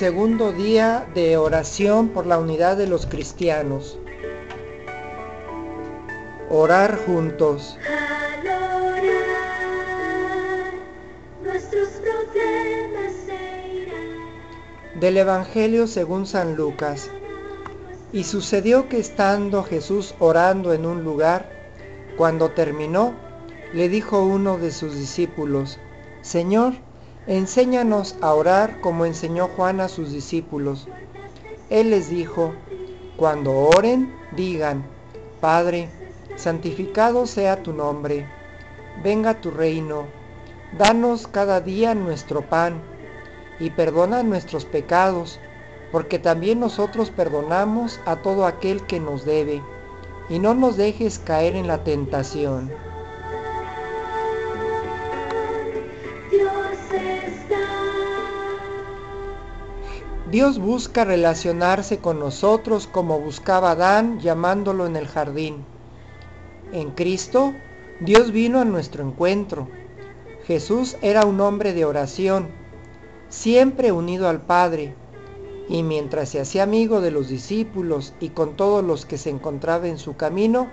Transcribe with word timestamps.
Segundo 0.00 0.50
día 0.52 1.06
de 1.14 1.36
oración 1.36 2.08
por 2.08 2.24
la 2.24 2.38
unidad 2.38 2.78
de 2.78 2.86
los 2.86 3.04
cristianos. 3.04 3.98
Orar 6.48 6.96
juntos. 7.04 7.76
Al 7.86 8.46
orar, 8.46 9.02
nuestros 11.42 11.88
problemas 11.90 13.12
se 13.26 13.74
irán. 13.74 15.00
Del 15.00 15.18
Evangelio 15.18 15.86
según 15.86 16.24
San 16.24 16.56
Lucas. 16.56 17.10
Y 18.10 18.24
sucedió 18.24 18.88
que 18.88 18.98
estando 18.98 19.62
Jesús 19.64 20.14
orando 20.18 20.72
en 20.72 20.86
un 20.86 21.04
lugar, 21.04 21.52
cuando 22.16 22.52
terminó, 22.52 23.12
le 23.74 23.90
dijo 23.90 24.22
uno 24.22 24.56
de 24.56 24.70
sus 24.70 24.94
discípulos, 24.94 25.78
Señor, 26.22 26.72
enséñanos 27.26 28.16
a 28.20 28.34
orar 28.34 28.80
como 28.80 29.04
enseñó 29.04 29.48
Juan 29.48 29.80
a 29.80 29.88
sus 29.88 30.12
discípulos. 30.12 30.88
Él 31.68 31.90
les 31.90 32.10
dijo, 32.10 32.52
cuando 33.16 33.54
oren, 33.54 34.14
digan, 34.32 34.84
Padre, 35.40 35.88
santificado 36.36 37.26
sea 37.26 37.62
tu 37.62 37.72
nombre, 37.72 38.26
venga 39.02 39.40
tu 39.40 39.50
reino, 39.50 40.06
danos 40.78 41.26
cada 41.26 41.60
día 41.60 41.94
nuestro 41.94 42.42
pan, 42.42 42.80
y 43.58 43.70
perdona 43.70 44.22
nuestros 44.22 44.64
pecados, 44.64 45.38
porque 45.92 46.18
también 46.18 46.60
nosotros 46.60 47.10
perdonamos 47.10 48.00
a 48.06 48.16
todo 48.16 48.46
aquel 48.46 48.82
que 48.86 49.00
nos 49.00 49.24
debe, 49.24 49.62
y 50.28 50.38
no 50.38 50.54
nos 50.54 50.76
dejes 50.76 51.18
caer 51.18 51.56
en 51.56 51.66
la 51.66 51.84
tentación. 51.84 52.72
Dios 60.30 60.60
busca 60.60 61.04
relacionarse 61.04 61.98
con 61.98 62.20
nosotros 62.20 62.86
como 62.86 63.18
buscaba 63.18 63.72
Adán 63.72 64.20
llamándolo 64.20 64.86
en 64.86 64.94
el 64.94 65.08
jardín. 65.08 65.64
En 66.72 66.92
Cristo, 66.92 67.52
Dios 67.98 68.30
vino 68.30 68.60
a 68.60 68.64
nuestro 68.64 69.04
encuentro. 69.04 69.66
Jesús 70.46 70.96
era 71.02 71.26
un 71.26 71.40
hombre 71.40 71.72
de 71.72 71.84
oración, 71.84 72.46
siempre 73.28 73.90
unido 73.90 74.28
al 74.28 74.40
Padre, 74.40 74.94
y 75.68 75.82
mientras 75.82 76.28
se 76.28 76.40
hacía 76.40 76.62
amigo 76.62 77.00
de 77.00 77.10
los 77.10 77.28
discípulos 77.28 78.14
y 78.20 78.28
con 78.28 78.54
todos 78.54 78.84
los 78.84 79.06
que 79.06 79.18
se 79.18 79.30
encontraba 79.30 79.88
en 79.88 79.98
su 79.98 80.14
camino, 80.14 80.68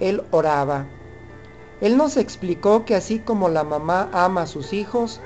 él 0.00 0.22
oraba. 0.30 0.86
Él 1.82 1.98
nos 1.98 2.16
explicó 2.16 2.86
que 2.86 2.94
así 2.94 3.18
como 3.18 3.50
la 3.50 3.64
mamá 3.64 4.08
ama 4.14 4.42
a 4.42 4.46
sus 4.46 4.72
hijos, 4.72 5.20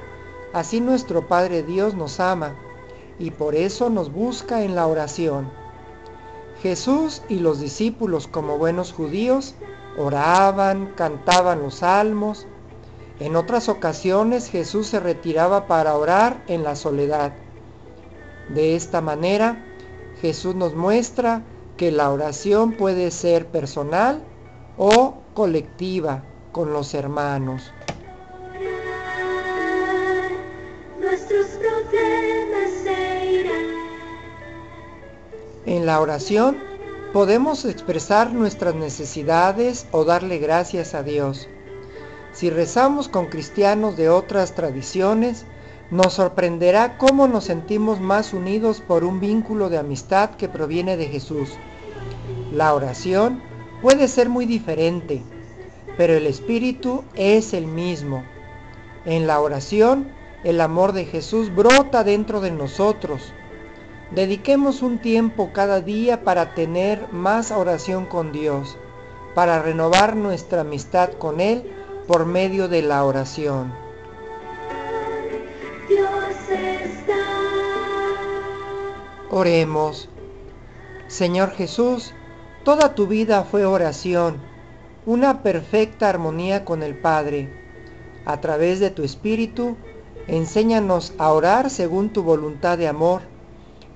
así 0.53 0.81
nuestro 0.81 1.29
Padre 1.29 1.63
Dios 1.63 1.95
nos 1.95 2.19
ama 2.19 2.57
y 3.23 3.31
por 3.31 3.55
eso 3.55 3.89
nos 3.89 4.13
busca 4.13 4.65
en 4.65 4.75
la 4.75 4.89
oración. 4.89 5.49
Jesús 6.61 7.23
y 7.29 7.37
los 7.37 7.61
discípulos 7.61 8.27
como 8.27 8.59
buenos 8.59 8.93
judíos 8.93 9.55
oraban, 9.97 10.93
cantaban 10.97 11.63
los 11.63 11.77
salmos. 11.77 12.49
En 13.21 13.37
otras 13.37 13.69
ocasiones 13.69 14.49
Jesús 14.49 14.89
se 14.89 14.99
retiraba 14.99 15.69
para 15.69 15.97
orar 15.97 16.43
en 16.49 16.65
la 16.65 16.75
soledad. 16.75 17.33
De 18.49 18.75
esta 18.75 19.01
manera, 19.01 19.65
Jesús 20.21 20.57
nos 20.57 20.75
muestra 20.75 21.43
que 21.77 21.93
la 21.93 22.11
oración 22.11 22.73
puede 22.73 23.13
ser 23.13 23.47
personal 23.47 24.21
o 24.77 25.15
colectiva 25.33 26.25
con 26.51 26.73
los 26.73 26.93
hermanos. 26.93 27.73
En 35.65 35.87
la 35.87 36.01
oración 36.01 36.59
podemos 37.13 37.65
expresar 37.65 38.33
nuestras 38.33 38.75
necesidades 38.75 39.87
o 39.93 40.05
darle 40.05 40.39
gracias 40.39 40.93
a 40.95 41.05
Dios. 41.05 41.49
Si 42.33 42.51
rezamos 42.51 43.09
con 43.09 43.27
cristianos 43.27 43.97
de 43.97 44.09
otras 44.09 44.55
tradiciones, 44.55 45.45
nos 45.93 46.15
sorprenderá 46.15 46.99
cómo 46.99 47.29
nos 47.29 47.45
sentimos 47.45 48.01
más 48.01 48.33
unidos 48.33 48.81
por 48.81 49.05
un 49.05 49.21
vínculo 49.21 49.69
de 49.69 49.79
amistad 49.79 50.31
que 50.31 50.49
proviene 50.49 50.97
de 50.97 51.07
Jesús. 51.07 51.51
La 52.51 52.75
oración 52.75 53.41
puede 53.83 54.09
ser 54.09 54.29
muy 54.29 54.47
diferente, 54.47 55.23
pero 55.97 56.15
el 56.15 56.27
espíritu 56.27 57.05
es 57.15 57.53
el 57.55 57.67
mismo. 57.67 58.25
En 59.05 59.29
la 59.29 59.39
oración, 59.41 60.09
el 60.43 60.61
amor 60.61 60.93
de 60.93 61.05
Jesús 61.05 61.55
brota 61.55 62.03
dentro 62.03 62.41
de 62.41 62.51
nosotros. 62.51 63.33
Dediquemos 64.15 64.83
un 64.83 64.99
tiempo 64.99 65.53
cada 65.55 65.81
día 65.81 66.23
para 66.23 66.55
tener 66.55 67.11
más 67.13 67.51
oración 67.51 68.05
con 68.05 68.31
Dios, 68.31 68.77
para 69.35 69.63
renovar 69.63 70.17
nuestra 70.17 70.61
amistad 70.61 71.13
con 71.13 71.41
Él 71.41 71.73
por 72.07 72.27
medio 72.27 72.69
de 72.69 72.83
la 72.83 73.07
oración. 73.07 73.73
Dios 75.89 76.11
está. 76.51 77.15
Oremos. 79.31 80.11
Señor 81.07 81.53
Jesús, 81.53 82.13
toda 82.65 82.95
tu 82.95 83.07
vida 83.07 83.45
fue 83.45 83.65
oración, 83.65 84.43
una 85.07 85.43
perfecta 85.43 86.11
armonía 86.11 86.67
con 86.67 86.83
el 86.83 86.99
Padre. 86.99 87.49
A 88.27 88.43
través 88.43 88.79
de 88.79 88.91
tu 88.91 89.05
Espíritu, 89.05 89.79
enséñanos 90.27 91.15
a 91.17 91.33
orar 91.33 91.71
según 91.71 92.11
tu 92.11 92.23
voluntad 92.23 92.77
de 92.77 92.89
amor, 92.89 93.32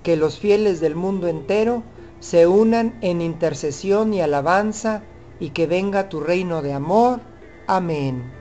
que 0.07 0.15
los 0.15 0.39
fieles 0.39 0.79
del 0.79 0.95
mundo 0.95 1.27
entero 1.27 1.83
se 2.21 2.47
unan 2.47 2.97
en 3.01 3.21
intercesión 3.21 4.15
y 4.15 4.21
alabanza, 4.21 5.03
y 5.41 5.51
que 5.51 5.67
venga 5.67 6.09
tu 6.09 6.21
reino 6.21 6.63
de 6.63 6.75
amor. 6.75 7.23
Amén. 7.67 8.36